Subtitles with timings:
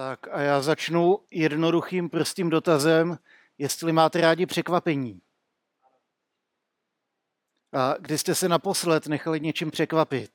[0.00, 3.18] Tak a já začnu jednoduchým prostým dotazem,
[3.58, 5.22] jestli máte rádi překvapení.
[7.72, 10.30] A kdy jste se naposled nechali něčím překvapit?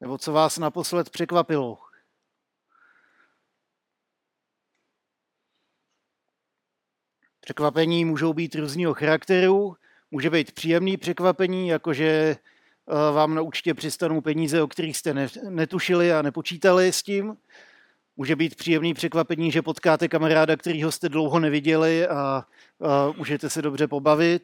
[0.00, 1.78] Nebo co vás naposled překvapilo?
[7.40, 9.76] Překvapení můžou být různého charakteru,
[10.10, 12.36] může být příjemný překvapení, jakože
[13.12, 17.36] vám na účtě přistanou peníze, o kterých jste netušili a nepočítali s tím.
[18.16, 22.44] Může být příjemný překvapení, že potkáte kamaráda, kterýho jste dlouho neviděli a, a
[23.16, 24.42] můžete se dobře pobavit.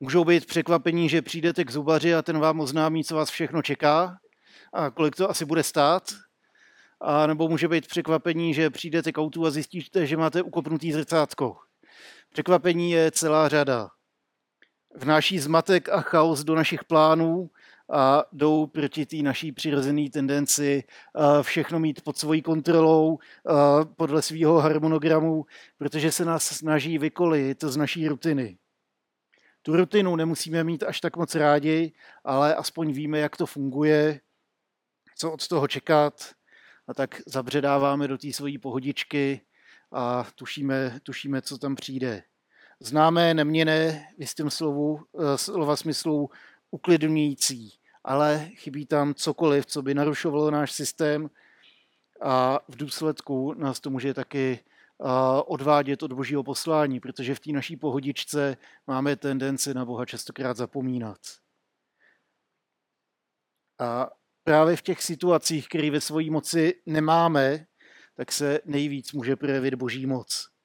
[0.00, 4.18] Můžou být překvapení, že přijdete k zubaři a ten vám oznámí, co vás všechno čeká
[4.72, 6.02] a kolik to asi bude stát.
[7.00, 11.56] A nebo může být překvapení, že přijdete k autu a zjistíte, že máte ukopnutý zrcátko.
[12.32, 13.88] Překvapení je celá řada.
[14.96, 17.50] Vnáší zmatek a chaos do našich plánů
[17.92, 20.84] a jdou proti té naší přirozené tendenci
[21.42, 23.18] všechno mít pod svojí kontrolou
[23.96, 25.46] podle svého harmonogramu,
[25.78, 28.58] protože se nás snaží vykolit z naší rutiny.
[29.62, 31.92] Tu rutinu nemusíme mít až tak moc rádi,
[32.24, 34.20] ale aspoň víme, jak to funguje,
[35.16, 36.34] co od toho čekat
[36.88, 39.40] a tak zabředáváme do té svojí pohodičky
[39.92, 42.22] a tušíme, tušíme, co tam přijde.
[42.80, 46.30] Známé, neměné v jistém slovu, eh, slova smyslu
[46.70, 47.72] uklidňující,
[48.04, 51.30] ale chybí tam cokoliv, co by narušovalo náš systém
[52.20, 55.04] a v důsledku nás to může taky eh,
[55.46, 61.18] odvádět od božího poslání, protože v té naší pohodičce máme tendenci na Boha častokrát zapomínat.
[63.78, 64.10] A
[64.44, 67.66] právě v těch situacích, které ve své moci nemáme,
[68.16, 70.55] tak se nejvíc může projevit boží moc.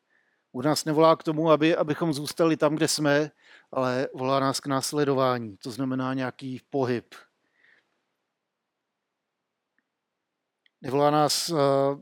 [0.52, 3.32] U nás nevolá k tomu, aby, abychom zůstali tam, kde jsme,
[3.72, 7.16] ale volá nás k následování, to znamená nějaký pohyb.
[10.82, 12.02] Nevolá nás, eh,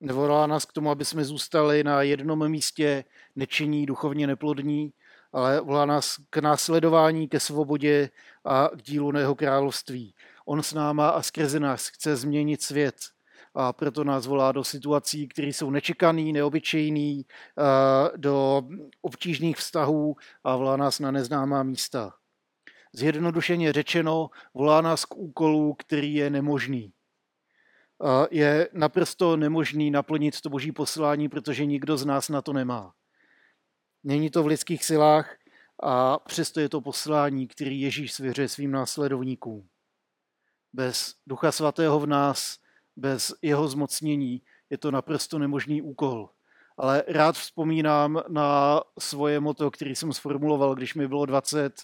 [0.00, 3.04] nevolá nás k tomu, aby jsme zůstali na jednom místě
[3.36, 4.92] nečinní, duchovně neplodní,
[5.32, 8.10] ale volá nás k následování, ke svobodě
[8.44, 10.14] a k dílu jeho království.
[10.44, 13.17] On s náma a skrze nás chce změnit svět
[13.60, 17.26] a proto nás volá do situací, které jsou nečekaný, neobyčejný,
[18.16, 18.62] do
[19.02, 22.14] obtížných vztahů a volá nás na neznámá místa.
[22.92, 26.92] Zjednodušeně řečeno, volá nás k úkolu, který je nemožný.
[28.30, 32.92] Je naprosto nemožný naplnit to boží poslání, protože nikdo z nás na to nemá.
[34.04, 35.36] Není to v lidských silách
[35.82, 39.68] a přesto je to poslání, který Ježíš svěřuje svým následovníkům.
[40.72, 42.58] Bez Ducha Svatého v nás
[42.98, 44.42] bez jeho zmocnění.
[44.70, 46.30] Je to naprosto nemožný úkol.
[46.76, 51.82] Ale rád vzpomínám na svoje moto, který jsem sformuloval, když mi bylo 20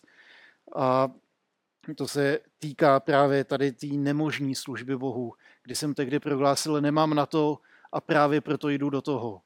[0.76, 1.08] a
[1.96, 5.32] to se týká právě tady té nemožné služby Bohu,
[5.62, 7.58] kdy jsem tehdy prohlásil, nemám na to
[7.92, 9.40] a právě proto jdu do toho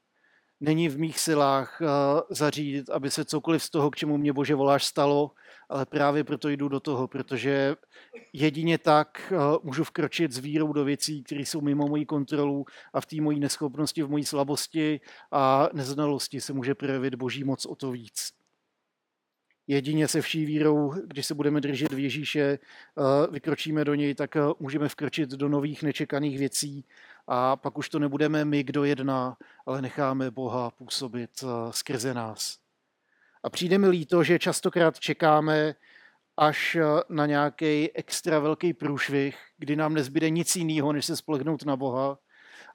[0.61, 1.87] není v mých silách eh,
[2.31, 5.31] zařídit, aby se cokoliv z toho, k čemu mě Bože voláš, stalo,
[5.69, 7.77] ale právě proto jdu do toho, protože
[8.33, 12.65] jedině tak eh, můžu vkročit s vírou do věcí, které jsou mimo moji kontrolu
[12.95, 15.01] a v té mojí neschopnosti, v mojí slabosti
[15.33, 18.38] a neznalosti se může projevit Boží moc o to víc.
[19.71, 24.37] Jedině se vší vírou, když se budeme držet v Ježíše, eh, vykročíme do něj, tak
[24.59, 26.85] můžeme vkročit do nových nečekaných věcí
[27.27, 29.37] a pak už to nebudeme my, kdo jedná,
[29.67, 32.59] ale necháme Boha působit eh, skrze nás.
[33.43, 35.75] A přijde mi líto, že častokrát čekáme
[36.37, 41.65] až eh, na nějaký extra velký průšvih, kdy nám nezbyde nic jiného, než se spolehnout
[41.65, 42.19] na Boha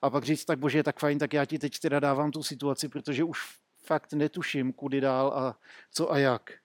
[0.01, 2.89] a pak říct, tak bože, tak fajn, tak já ti teď teda dávám tu situaci,
[2.89, 3.39] protože už
[3.85, 5.59] fakt netuším, kudy dál a
[5.91, 6.62] co a jak.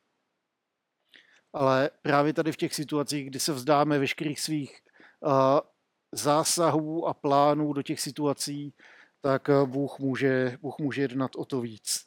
[1.53, 4.81] Ale právě tady v těch situacích, kdy se vzdáme veškerých svých
[5.21, 5.31] uh,
[6.13, 8.75] zásahů a plánů do těch situací,
[9.21, 12.05] tak eh, Bůh může, Bůh může jednat o to víc.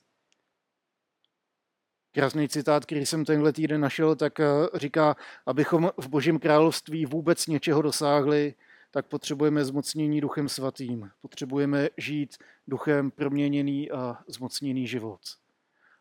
[2.11, 5.15] Krásný citát, který jsem tenhle týden našel, tak eh, říká,
[5.45, 8.53] abychom v Božím království vůbec něčeho dosáhli,
[8.91, 11.11] tak potřebujeme zmocnění duchem svatým.
[11.21, 12.37] Potřebujeme žít
[12.67, 15.21] duchem proměněný a zmocněný život.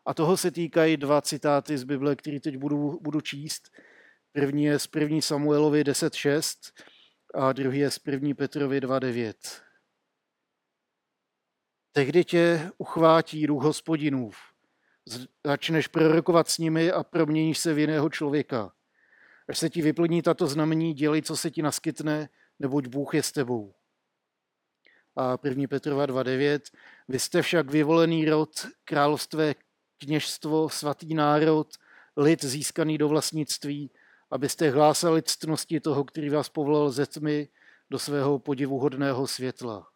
[0.05, 3.71] A toho se týkají dva citáty z Bible, které teď budu, budu číst.
[4.31, 5.21] První je z 1.
[5.21, 6.71] Samuelovi 10.6
[7.33, 8.29] a druhý je z 1.
[8.35, 9.33] Petrovi 2.9.
[11.91, 14.37] Tehdy tě uchvátí duch hospodinův,
[15.45, 18.73] začneš prorokovat s nimi a proměníš se v jiného člověka.
[19.49, 23.31] Až se ti vyplní tato znamení, dělej, co se ti naskytne, neboť Bůh je s
[23.31, 23.73] tebou.
[25.15, 25.67] A 1.
[25.69, 26.59] Petrova 2.9.
[27.07, 29.55] Vy jste však vyvolený rod, královstvé
[30.05, 31.67] kněžstvo, svatý národ,
[32.17, 33.91] lid získaný do vlastnictví,
[34.31, 37.49] abyste hlásali ctnosti toho, který vás povolal ze tmy
[37.89, 39.87] do svého podivuhodného světla.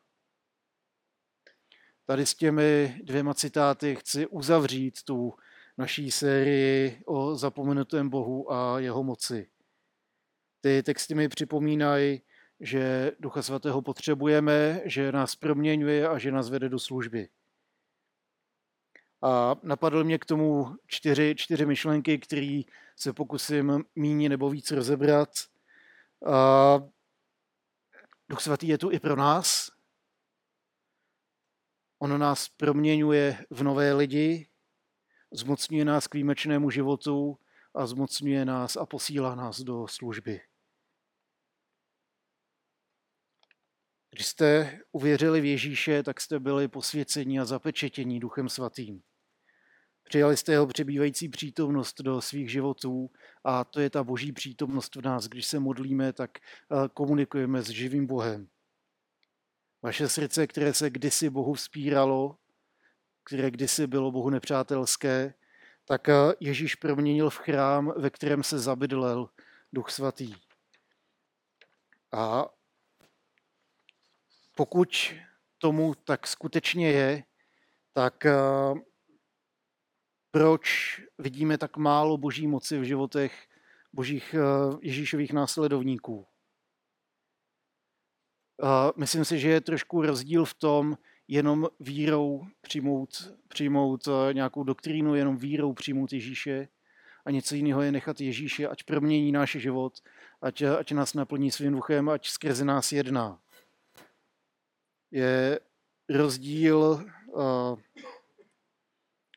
[2.05, 5.33] Tady s těmi dvěma citáty chci uzavřít tu
[5.77, 9.49] naší sérii o zapomenutém Bohu a jeho moci.
[10.61, 12.21] Ty texty mi připomínají,
[12.59, 17.29] že Ducha Svatého potřebujeme, že nás proměňuje a že nás vede do služby.
[19.21, 22.61] A napadl mě k tomu čtyři, čtyři myšlenky, které
[22.95, 25.29] se pokusím míně nebo víc rozebrat.
[26.25, 26.79] A
[28.29, 29.69] Duch Svatý je tu i pro nás.
[31.99, 34.47] On nás proměňuje v nové lidi,
[35.31, 37.39] zmocňuje nás k výjimečnému životu
[37.73, 40.41] a zmocňuje nás a posílá nás do služby.
[44.15, 49.01] Když jste uvěřili v Ježíše, tak jste byli posvěceni a zapečetění Duchem Svatým.
[50.03, 53.11] Přijali jste jeho přebývající přítomnost do svých životů
[53.43, 55.27] a to je ta boží přítomnost v nás.
[55.27, 58.47] Když se modlíme, tak eh, komunikujeme s živým Bohem.
[59.81, 62.37] Vaše srdce, které se kdysi Bohu vzpíralo,
[63.23, 65.33] které kdysi bylo Bohu nepřátelské,
[65.85, 69.29] tak eh, Ježíš proměnil v chrám, ve kterém se zabydlel
[69.73, 70.33] Duch Svatý.
[72.11, 72.55] A
[74.55, 75.13] pokud
[75.57, 77.23] tomu tak skutečně je,
[77.93, 78.33] tak eh,
[80.31, 83.47] proč vidíme tak málo boží moci v životech
[83.93, 86.27] božích eh, Ježíšových následovníků?
[88.95, 90.97] Myslím si, že je trošku rozdíl v tom,
[91.27, 96.67] jenom vírou přijmout, přijmout eh, nějakou doktrínu, jenom vírou přijmout Ježíše
[97.25, 99.99] a něco jiného je nechat Ježíše, ať promění náš život,
[100.41, 103.39] ať, ať nás naplní svým duchem, ať skrze nás jedná.
[105.15, 105.59] Je
[106.09, 107.79] rozdíl, uh,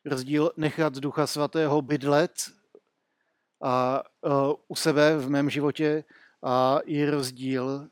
[0.05, 2.33] rozdíl nechat Ducha Svatého bydlet
[3.63, 6.05] a uh, u sebe v mém životě
[6.43, 7.89] a je rozdíl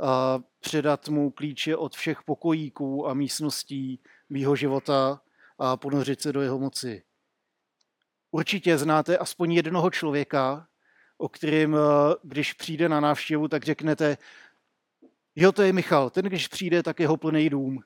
[0.00, 5.20] a předat mu klíče od všech pokojíků a místností mýho života
[5.58, 7.02] a ponořit se do jeho moci.
[8.30, 10.68] Určitě znáte aspoň jednoho člověka,
[11.18, 11.76] o kterém,
[12.22, 14.16] když přijde na návštěvu, tak řeknete,
[15.36, 17.82] jo, to je Michal, ten, když přijde, tak jeho plný dům.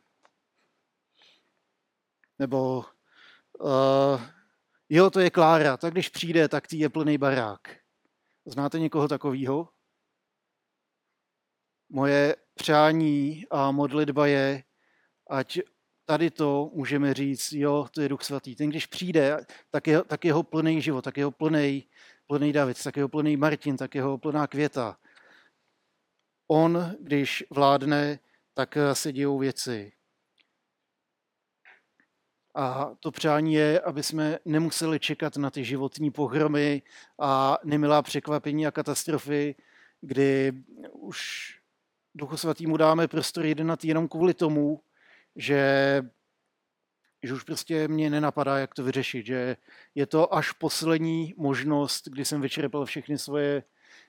[2.39, 2.85] Nebo
[3.59, 4.23] uh,
[4.89, 7.61] jo, to je Klára, tak když přijde, tak tý je plný barák.
[8.45, 9.69] Znáte někoho takového?
[11.89, 14.63] Moje přání a modlitba je,
[15.31, 15.59] ať
[16.05, 18.57] tady to můžeme říct, jo, to je Duch Svatý.
[18.57, 21.89] Ten, když přijde, tak je, tak jeho plný život, tak jeho plný,
[22.27, 24.99] plný David, tak jeho plný Martin, tak jeho plná květa.
[26.49, 28.19] On, když vládne,
[28.55, 29.93] tak se dějou věci.
[32.55, 36.83] A to přání je, aby jsme nemuseli čekat na ty životní pohromy
[37.21, 39.55] a nemilá překvapení a katastrofy,
[40.01, 40.53] kdy
[40.93, 41.53] už
[42.15, 44.83] Duchu Svatýmu dáme prostor jednat jenom kvůli tomu,
[45.37, 46.03] že,
[47.23, 49.57] že už prostě mě nenapadá, jak to vyřešit, že
[49.95, 53.63] je to až poslední možnost, kdy jsem vyčerpal všechny svoje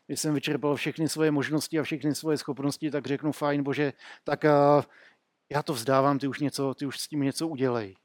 [0.07, 3.93] kdy jsem vyčerpal všechny svoje možnosti a všechny svoje schopnosti, tak řeknu, fajn, bože,
[4.23, 4.83] tak uh,
[5.51, 7.95] já to vzdávám, ty už, něco, ty už s tím něco udělej.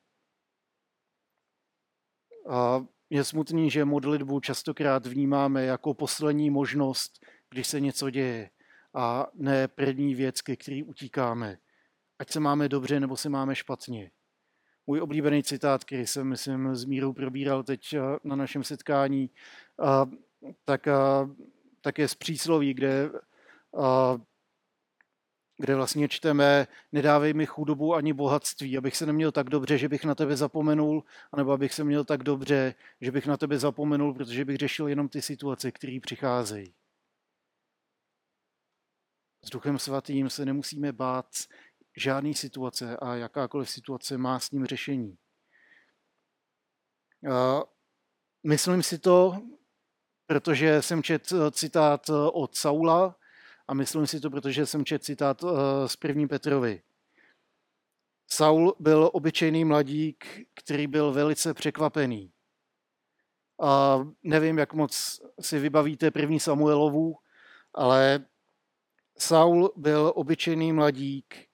[2.48, 8.50] A je smutný, že modlitbu častokrát vnímáme jako poslední možnost, když se něco děje
[8.94, 11.58] a ne první věc, ke který utíkáme.
[12.18, 14.10] Ať se máme dobře, nebo se máme špatně.
[14.86, 19.30] Můj oblíbený citát, který jsem, myslím, s Mírou probíral teď eh, na našem setkání,
[20.64, 20.88] tak,
[21.82, 23.10] tak je z přísloví, kde,
[25.58, 30.04] kde vlastně čteme nedávej mi chudobu ani bohatství, abych se neměl tak dobře, že bych
[30.04, 34.44] na tebe zapomenul, anebo abych se měl tak dobře, že bych na tebe zapomenul, protože
[34.44, 36.74] bych řešil jenom ty situace, které přicházejí.
[39.44, 41.26] S Duchem Svatým se nemusíme bát
[41.96, 45.18] žádné situace a jakákoliv situace má s ním řešení.
[48.46, 49.42] Myslím si to,
[50.32, 53.16] protože jsem čet eh, citát eh, od Saula
[53.68, 56.82] a myslím si to, protože jsem čet citát eh, z první Petrovi.
[58.30, 62.32] Saul byl obyčejný mladík, který byl velice překvapený.
[63.60, 67.16] A nevím, jak moc si vybavíte první Samuelovu,
[67.74, 68.24] ale
[69.18, 71.48] Saul byl obyčejný mladík,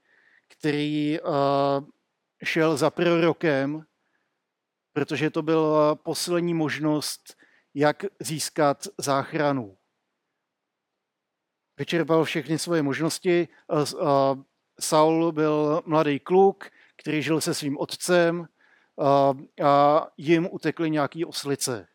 [0.49, 1.19] který
[2.45, 3.85] šel za prorokem,
[4.93, 7.38] protože to byla poslední možnost,
[7.79, 9.77] jak získat záchranu.
[11.77, 13.49] Vyčerpal všechny svoje možnosti.
[14.81, 18.49] Saul byl mladý kluk, který žil se svým otcem
[19.65, 21.89] a jim utekly nějaký oslice.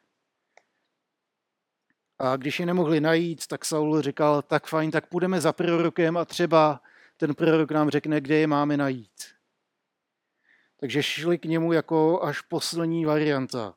[2.19, 6.25] A když je nemohli najít, tak Saul říkal, tak fajn, tak půjdeme za prorokem a
[6.25, 6.81] třeba
[7.17, 9.23] ten prorok nám řekne, kde je máme najít.
[10.79, 13.75] Takže šli k němu jako až poslední varianta.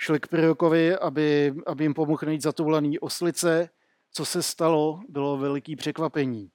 [0.00, 3.70] Šli k prorokovi, aby, aby jim pomohl najít zatuvlaný oslice.
[4.12, 6.50] Co se stalo, bylo veliký překvapení.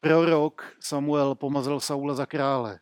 [0.00, 2.80] Prorok Samuel pomazal Saula za krále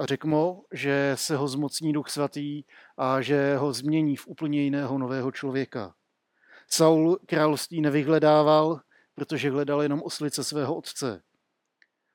[0.00, 2.62] a řekl mu, že se ho zmocní duch svatý
[2.96, 5.94] a že ho změní v úplně jiného nového člověka.
[6.68, 8.80] Saul království nevyhledával,
[9.14, 11.22] protože hledal jenom oslice svého otce.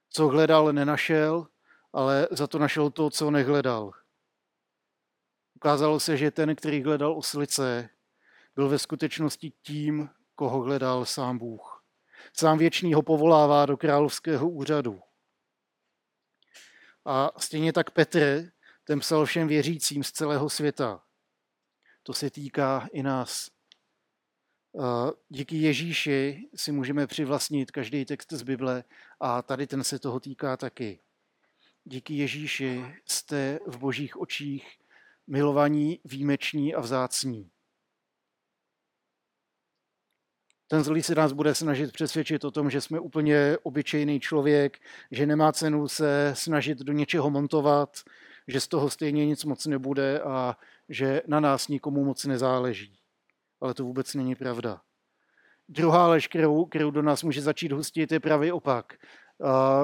[0.09, 1.47] Co hledal, nenašel,
[1.93, 3.91] ale za to našel to, co nehledal.
[5.65, 7.89] Ukázalo se, že ten, který hledal oslice,
[8.55, 11.83] byl ve skutečnosti tím, koho hledal sám Bůh.
[12.33, 15.01] Sám věčný ho povolává do královského úřadu.
[17.05, 18.51] A stejně tak Petr,
[18.83, 21.03] ten psal všem věřícím z celého světa.
[22.03, 23.49] To se týká i nás.
[25.29, 28.83] Díky Ježíši si můžeme přivlastnit každý text z Bible
[29.19, 30.99] a tady ten se toho týká taky.
[31.83, 34.84] Díky Ježíši jste v božích očích
[35.27, 37.51] milovaní, výjimeční a vzácní.
[40.67, 44.79] Ten zlý se nás bude snažit přesvědčit o tom, že jsme úplně obyčejný člověk,
[45.11, 47.97] že nemá cenu se snažit do něčeho montovat,
[48.47, 50.57] že z toho stejně nic moc nebude a
[50.89, 52.99] že na nás nikomu moc nezáleží.
[53.61, 54.81] Ale to vůbec není pravda.
[55.69, 58.93] Druhá lež, kterou, kterou do nás může začít hustit, je pravý opak.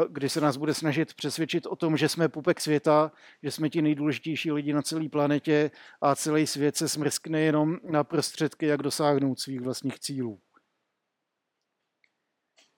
[0.10, 3.12] Kdy se nás bude snažit přesvědčit o tom, že jsme pupek světa,
[3.44, 8.04] že jsme ti nejdůležitější lidi na celé planetě a celý svět se smrskne jenom na
[8.04, 10.40] prostředky, jak dosáhnout svých vlastních cílů.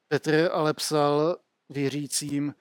[0.08, 1.38] Petr ale psal
[1.70, 2.54] věřícím,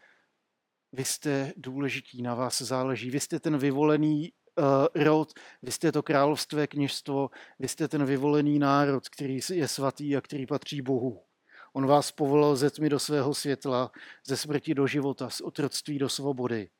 [0.92, 6.02] vy jste důležití, na vás záleží, vy jste ten vyvolený uh, rod, vy jste to
[6.02, 11.23] království, kněžstvo, vy jste ten vyvolený národ, který je svatý a který patří Bohu.
[11.73, 13.93] On vás povolal ze tmy do svého světla,
[14.26, 16.71] ze smrti do života, z otroctví do svobody.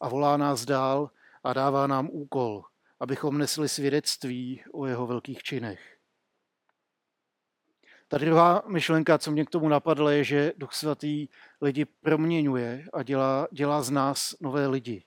[0.00, 1.10] A volá nás dál
[1.44, 2.64] a dává nám úkol,
[3.00, 5.98] abychom nesli svědectví o jeho velkých činech.
[8.08, 11.28] Ta druhá myšlenka, co mě k tomu napadla, je, že Duch Svatý
[11.60, 15.04] lidi proměňuje a dělá, dělá z nás nové lidi.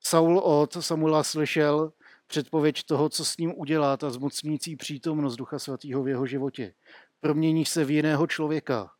[0.00, 1.92] Saul od Samuela slyšel
[2.26, 6.74] předpověď toho, co s ním udělá ta zmocnící přítomnost Ducha Svatého v jeho životě.
[7.20, 8.90] Promění se v jiného člověka.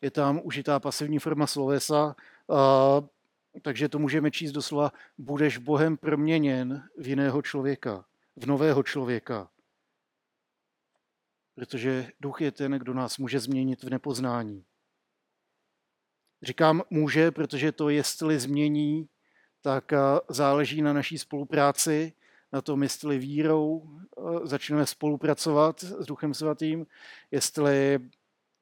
[0.00, 2.16] Je tam užitá pasivní forma slovesa,
[2.50, 3.02] a,
[3.62, 8.04] takže to můžeme číst doslova, budeš Bohem proměněn v jiného člověka,
[8.36, 9.50] v nového člověka
[11.58, 14.64] protože duch je ten, kdo nás může změnit v nepoznání.
[16.42, 19.08] Říkám může, protože to, jestli změní,
[19.60, 19.92] tak
[20.28, 22.12] záleží na naší spolupráci,
[22.52, 26.86] na tom, jestli vírou eh, začneme spolupracovat s Duchem Svatým,
[27.30, 27.98] jestli,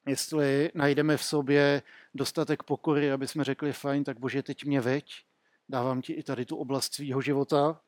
[0.07, 1.83] jestli najdeme v sobě
[2.15, 5.25] dostatek pokory, aby jsme řekli, fajn, tak Bože, teď mě veď,
[5.69, 7.81] dávám ti i tady tu oblast svého života.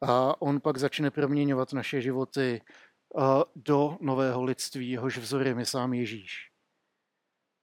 [0.00, 2.62] A on pak začne proměňovat naše životy
[3.56, 6.50] do nového lidství, jehož vzorem je sám Ježíš.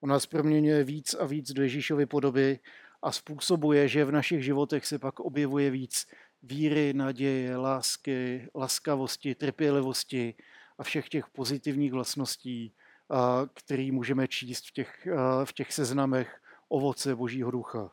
[0.04, 2.60] On nás proměňuje víc a víc do Ježíšovy podoby
[3.02, 6.08] a způsobuje, že v našich životech se pak objevuje víc
[6.44, 10.36] víry, naděje, lásky, laskavosti, trpělivosti
[10.78, 12.74] a všech těch pozitivních vlastností,
[13.54, 15.08] který můžeme číst v těch,
[15.46, 17.92] v těch seznamech ovoce Božího ducha.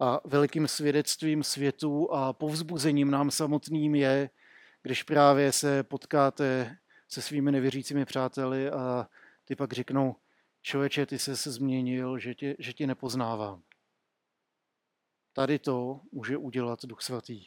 [0.00, 4.30] A velikým svědectvím světu a povzbuzením nám samotným je,
[4.82, 6.76] když právě se potkáte
[7.08, 9.08] se svými nevěřícími přáteli a
[9.44, 10.16] ty pak řeknou,
[10.62, 13.62] člověče, ty se změnil, že tě, že tě nepoznávám.
[15.32, 17.44] Tady to může udělat Duch Svatý.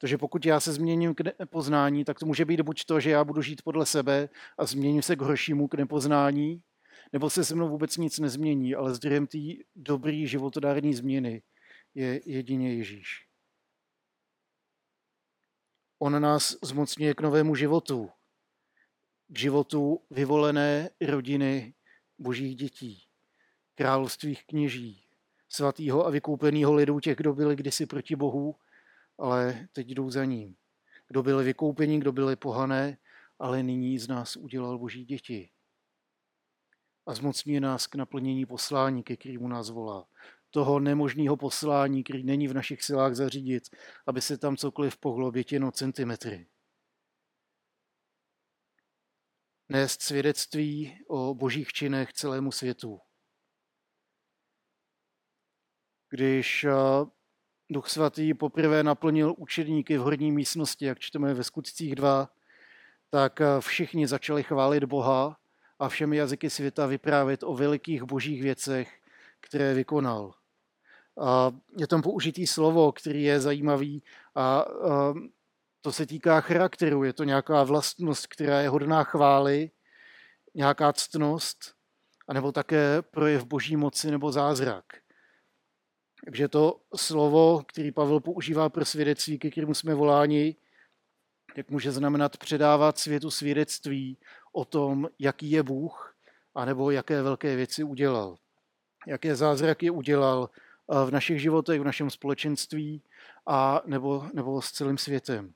[0.00, 3.24] Takže pokud já se změním k nepoznání, tak to může být buď to, že já
[3.24, 4.28] budu žít podle sebe
[4.58, 6.62] a změním se k horšímu, k nepoznání,
[7.12, 9.38] nebo se se mnou vůbec nic nezmění, ale zdrojem té
[9.76, 11.42] dobrý životodární změny
[11.94, 13.26] je jedině Ježíš.
[15.98, 18.10] On nás zmocňuje k novému životu,
[19.28, 21.74] k životu vyvolené rodiny
[22.18, 23.02] božích dětí,
[23.74, 25.09] královstvích kněží,
[25.52, 28.56] svatého a vykoupeného lidu těch, kdo byli kdysi proti Bohu,
[29.18, 30.56] ale teď jdou za ním.
[31.08, 32.98] Kdo byli vykoupení, kdo byli pohané,
[33.38, 35.50] ale nyní z nás udělal boží děti.
[37.06, 40.06] A zmocňuje nás k naplnění poslání, ke kterému nás volá
[40.50, 43.76] toho nemožného poslání, který není v našich silách zařídit,
[44.06, 46.46] aby se tam cokoliv pohlo bětěno centimetry.
[49.68, 53.00] Nést svědectví o božích činech celému světu.
[56.10, 56.66] Když
[57.70, 62.28] Duch svatý poprvé naplnil učedníky v horní místnosti, jak čteme ve skutcích 2,
[63.10, 65.36] tak všichni začali chválit Boha
[65.78, 69.00] a všemi jazyky světa vyprávět o velikých božích věcech,
[69.40, 70.34] které vykonal.
[71.20, 74.02] A je tam použitý slovo, který je zajímavý
[74.34, 74.64] a, a
[75.80, 77.04] to se týká charakteru.
[77.04, 79.70] Je to nějaká vlastnost, která je hodná chvály,
[80.54, 81.74] nějaká ctnost,
[82.28, 84.84] anebo také projev boží moci nebo zázrak.
[86.24, 90.56] Takže to slovo, který Pavel používá pro svědectví, ke kterému jsme voláni,
[91.56, 94.18] jak může znamenat předávat světu svědectví
[94.52, 96.16] o tom, jaký je Bůh,
[96.54, 98.36] anebo jaké velké věci udělal.
[99.06, 103.02] Jaké zázraky udělal eh, v našich životech, v našem společenství
[103.46, 105.52] a nebo, nebo s celým světem.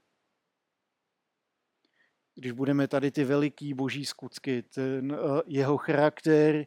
[2.35, 6.67] Když budeme tady ty veliký boží skutky, ten uh, jeho charakter,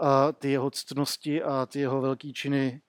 [0.00, 2.80] a ty jeho ctnosti a ty jeho velký činy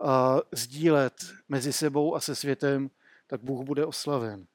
[0.00, 1.14] uh, sdílet
[1.48, 2.90] mezi sebou a se světem,
[3.26, 4.46] tak Bůh bude oslaven.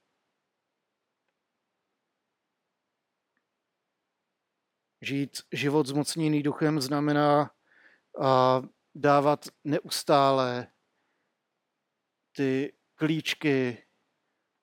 [5.02, 7.52] Žít život zmocněný duchem znamená
[8.18, 8.26] uh,
[8.96, 10.68] dávat neustále
[12.32, 13.84] ty klíčky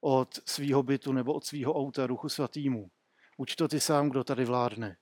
[0.01, 2.91] od svého bytu nebo od svého auta Duchu Svatýmu.
[3.37, 4.97] Uč to ty sám, kdo tady vládne.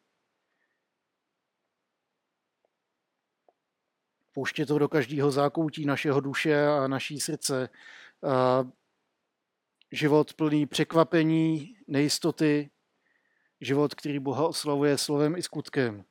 [4.38, 7.68] Pouště to do každého zákoutí našeho duše a naší srdce.
[8.28, 8.64] A
[9.92, 12.70] život plný překvapení, nejistoty,
[13.60, 16.04] život, který Boha oslavuje slovem i skutkem.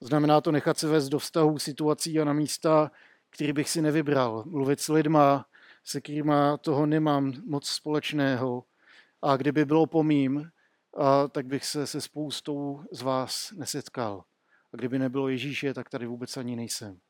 [0.00, 2.90] Znamená to nechat se vést do vztahů, situací a na místa,
[3.30, 4.44] který bych si nevybral.
[4.46, 5.46] Mluvit s lidma,
[5.84, 8.64] se kterými toho nemám moc společného.
[9.22, 10.50] A kdyby bylo pomím,
[10.98, 14.24] a tak bych se se spoustou z vás nesetkal.
[14.72, 17.00] A kdyby nebylo Ježíše, tak tady vůbec ani nejsem.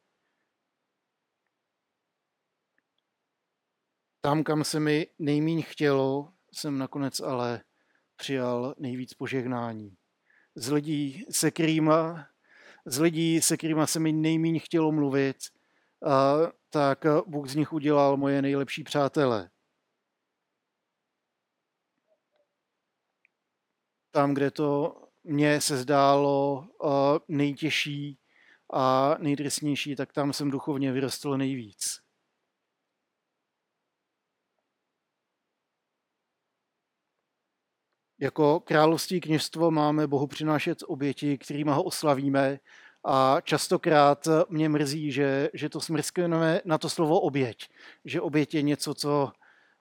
[4.24, 7.62] Tam, kam se mi nejmíň chtělo, jsem nakonec ale
[8.16, 9.96] přijal nejvíc požehnání.
[10.54, 12.28] Z lidí, se kterýma,
[12.86, 15.36] z lidí, se kterýma se mi nejmíň chtělo mluvit,
[16.06, 16.34] a,
[16.70, 19.50] tak Bůh z nich udělal moje nejlepší přátele.
[24.10, 26.68] Tam, kde to mně se zdálo
[27.28, 28.18] nejtěžší
[28.72, 32.01] a nejdrsnější, tak tam jsem duchovně vyrostl nejvíc.
[38.22, 42.58] Jako království kněžstvo máme Bohu přinášet oběti, kterými ho oslavíme
[43.04, 47.68] a častokrát mě mrzí, že, že to smrskneme na to slovo oběť.
[48.04, 49.32] Že oběť je něco, co,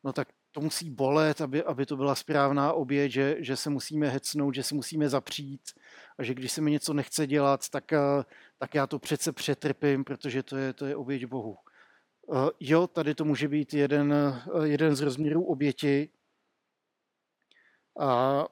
[0.04, 4.10] no tak to musí bolet, aby, aby to byla správná oběť, že, že se musíme
[4.10, 5.62] hecnout, že se musíme zapřít
[6.18, 7.84] a že když se mi něco nechce dělat, tak,
[8.58, 11.58] tak já to přece přetrpím, protože to je, to je oběť Bohu.
[12.60, 14.14] Jo, tady to může být jeden,
[14.64, 16.10] jeden z rozměrů oběti,
[18.02, 18.48] a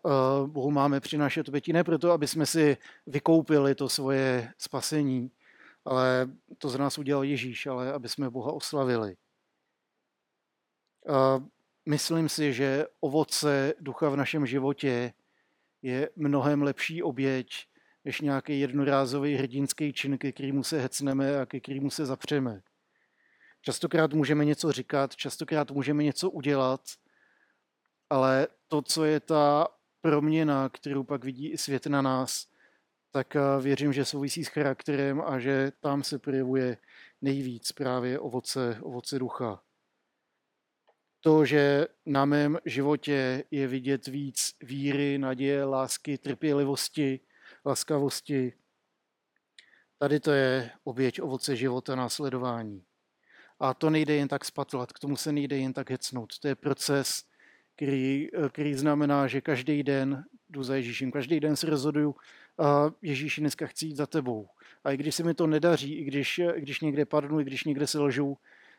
[0.45, 5.31] Bohu máme přinášet oběti ne proto, aby jsme si vykoupili to svoje spasení,
[5.85, 9.15] ale to z nás udělal Ježíš, ale aby jsme Boha oslavili.
[11.13, 11.43] A
[11.85, 15.13] myslím si, že ovoce ducha v našem životě
[15.81, 17.67] je mnohem lepší oběť,
[18.05, 22.62] než nějaký jednorázový hrdinský čin, ke kterému se hecneme a ke kterému se zapřeme.
[23.62, 26.81] Častokrát můžeme něco říkat, častokrát můžeme něco udělat,
[28.09, 29.67] ale to, co je ta
[30.01, 32.47] proměna, kterou pak vidí i svět na nás,
[33.11, 36.77] tak eh, věřím, že souvisí s charakterem a že tam se projevuje
[37.21, 39.63] nejvíc právě ovoce, ovoce ducha.
[41.21, 47.19] To, že na mém životě je vidět víc víry, naděje, lásky, trpělivosti,
[47.65, 48.53] laskavosti,
[49.97, 52.85] tady to je oběť ovoce života následování.
[53.59, 56.39] A to nejde jen tak spatlat, k tomu se nejde jen tak hecnout.
[56.39, 57.23] To je proces,
[57.79, 62.15] který, eh, který znamená, že každý den jdu za Ježíšem, každý den se rozhoduju,
[62.57, 64.49] a Ježíši, dneska chci jít za tebou.
[64.83, 67.63] A i když se mi to nedaří, i když, i když někde padnu, i když
[67.63, 68.37] někde se lžu,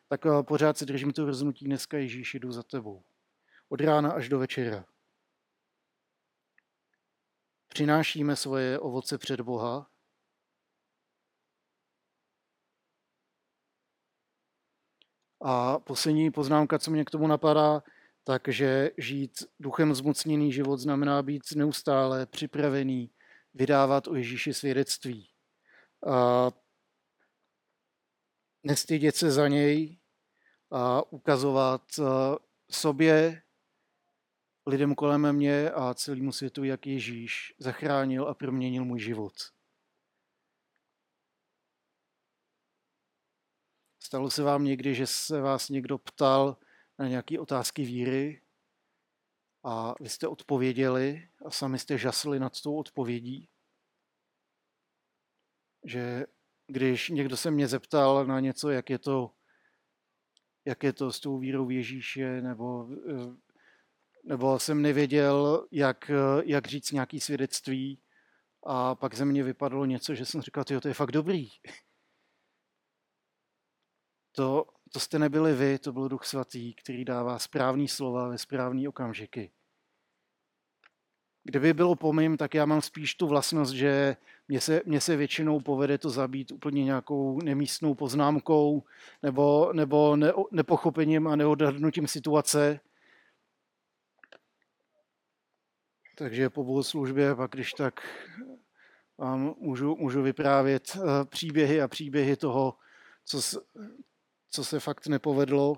[0.08, 3.02] tak eh, pořád si držím to rozhodnutí, dneska Ježíši jdu za tebou.
[3.68, 4.84] Od rána až do večera.
[7.68, 9.86] Přinášíme svoje ovoce před Boha,
[15.42, 17.82] A poslední poznámka, co mě k tomu napadá,
[18.24, 23.10] takže žít duchem zmocněný život znamená být neustále připravený
[23.54, 25.30] vydávat o Ježíši svědectví.
[26.06, 26.50] A
[28.62, 29.98] nestydět se za něj
[30.70, 31.82] a ukazovat
[32.70, 33.42] sobě,
[34.66, 39.34] lidem kolem mě a celému světu, jak Ježíš zachránil a proměnil můj život.
[44.02, 46.56] Stalo se vám někdy, že se vás někdo ptal
[47.00, 48.42] na nějaké otázky víry
[49.64, 53.48] a vy jste odpověděli a sami jste žasli nad tou odpovědí?
[55.84, 56.26] Že
[56.66, 59.30] když někdo se mě zeptal na něco, jak je to,
[60.64, 63.36] jak je to s tou vírou v Ježíše, nebo, eh,
[64.24, 66.10] nebo jsem nevěděl, jak,
[66.44, 68.02] jak říct nějaký svědectví,
[68.66, 71.48] a pak ze mě vypadlo něco, že jsem říkal, to je fakt dobrý.
[74.32, 78.88] To, to jste nebyli vy, to byl Duch Svatý, který dává správný slova ve správný
[78.88, 79.50] okamžiky.
[81.44, 84.16] Kdyby bylo po mým, tak já mám spíš tu vlastnost, že
[84.48, 88.82] mně se, mně se většinou povede to zabít úplně nějakou nemístnou poznámkou
[89.22, 92.80] nebo, nebo ne, nepochopením a neodhadnutím situace.
[96.16, 98.00] Takže po bohoslužbě pak, když tak
[99.18, 102.74] vám můžu, můžu vyprávět eh, příběhy a příběhy toho,
[103.24, 103.60] co,
[104.50, 105.74] co se fakt nepovedlo.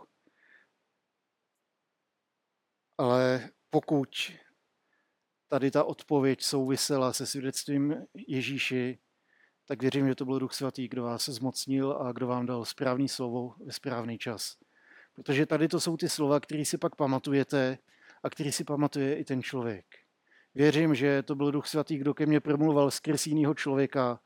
[2.99, 4.09] Ale pokud
[5.49, 8.99] tady ta odpověď souvisela se svědectvím Ježíši,
[9.67, 13.09] tak věřím, že to byl Duch Svatý, kdo vás zmocnil a kdo vám dal správný
[13.09, 14.57] slovo ve správný čas.
[15.15, 17.79] Protože tady to jsou ty slova, které si pak pamatujete
[18.23, 19.87] a který si pamatuje i ten člověk.
[20.55, 24.21] Věřím, že to byl Duch Svatý, kdo ke mně promluval skrz jiného člověka,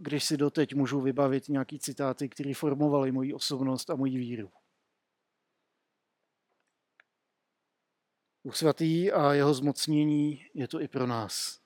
[0.00, 4.50] když si doteď můžu vybavit nějaký citáty, které formovaly moji osobnost a moji víru.
[8.44, 11.60] Duch Svatý a jeho zmocnění je to i pro nás.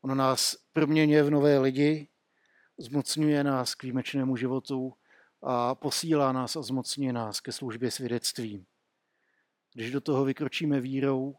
[0.00, 2.08] Ono nás proměňuje v nové lidi,
[2.78, 4.94] zmocňuje nás k výjimečnému životu
[5.42, 8.66] a posílá nás a zmocňuje nás ke službě svědectvím.
[9.74, 11.36] Když do toho vykročíme vírou,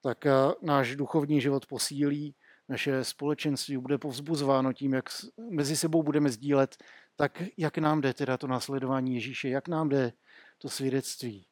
[0.00, 0.24] tak
[0.62, 2.34] náš duchovní život posílí,
[2.68, 5.04] naše společenství bude povzbuzováno tím, jak
[5.50, 6.76] mezi sebou budeme sdílet,
[7.16, 10.12] tak jak nám jde teda to následování Ježíše, jak nám jde
[10.58, 11.46] to svědectví.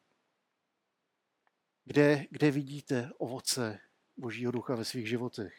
[1.85, 3.79] Kde, kde vidíte ovoce
[4.17, 5.53] Božího ducha ve svých životech?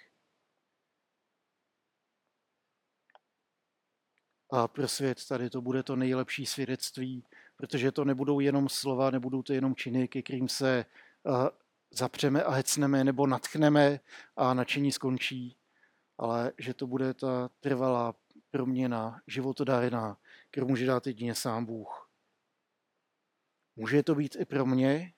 [4.50, 7.24] A pro svět tady to bude to nejlepší svědectví,
[7.56, 10.84] protože to nebudou jenom slova, nebudou to jenom činy, ke kterým se
[11.98, 14.00] zapřeme a hecneme nebo natchneme
[14.36, 15.56] a nadšení skončí,
[16.18, 18.14] ale že to bude ta trvalá
[18.50, 20.18] proměna, životodárná,
[20.50, 22.10] kterou může dát jedině sám Bůh.
[23.76, 25.12] Může to být i pro mě,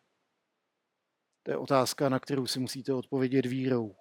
[1.42, 3.96] to je otázka, na kterou si musíte odpovědět vírou.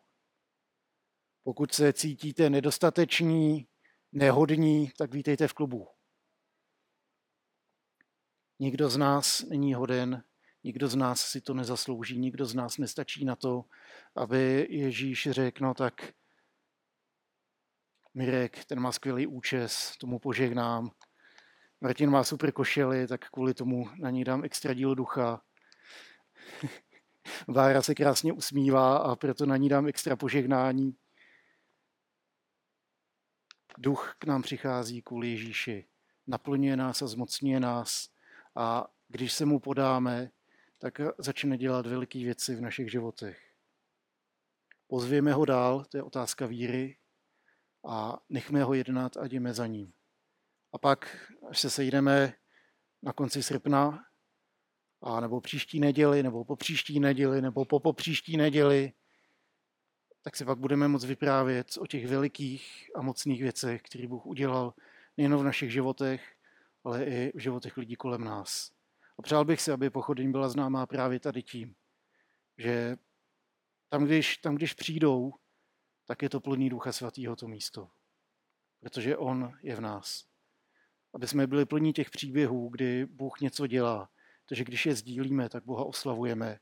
[1.43, 3.67] Pokud se cítíte nedostateční,
[4.11, 5.87] nehodní, tak vítejte v klubu.
[8.59, 10.23] Nikdo z nás není hoden,
[10.65, 13.65] nikdo z nás si to nezaslouží, nikdo z nás nestačí na to,
[14.15, 16.13] aby Ježíš řekl, no tak
[18.13, 20.91] Mirek, ten má skvělý účes, tomu požehnám.
[21.81, 25.41] Martin má super košely, tak kvůli tomu na ní dám extra díl ducha.
[27.47, 30.95] Vára se krásně usmívá a proto na ní dám extra požehnání.
[33.77, 35.87] Duch k nám přichází kvůli Ježíši.
[36.27, 38.09] Naplňuje nás a zmocňuje nás.
[38.55, 40.31] A když se mu podáme,
[40.77, 43.55] tak začne dělat veliké věci v našich životech.
[44.87, 46.97] Pozvěme ho dál, to je otázka víry,
[47.87, 49.93] a nechme ho jednat a jdeme za ním.
[50.71, 52.33] A pak, až se sejdeme
[53.03, 54.05] na konci srpna,
[55.01, 58.93] a nebo příští neděli, nebo po příští neděli, nebo po, po příští neděli,
[60.21, 64.73] tak si pak budeme moct vyprávět o těch velikých a mocných věcech, které Bůh udělal
[65.17, 66.35] nejen v našich životech,
[66.83, 68.74] ale i v životech lidí kolem nás.
[69.17, 71.75] A přál bych si, aby pochodeň byla známá právě tady tím,
[72.57, 72.97] že
[73.89, 75.33] tam když, tam, když přijdou,
[76.05, 77.89] tak je to plný Ducha Svatého to místo.
[78.79, 80.25] Protože On je v nás.
[81.13, 84.09] Aby jsme byli plní těch příběhů, kdy Bůh něco dělá,
[84.45, 86.59] takže když je sdílíme, tak Boha oslavujeme.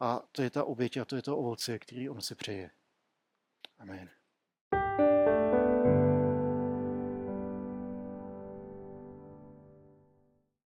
[0.00, 2.70] A to je ta oběť a to je to ovoce, který on si přeje.
[3.78, 4.15] Amen.